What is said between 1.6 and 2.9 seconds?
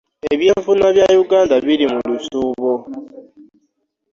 biri mu lusuubo.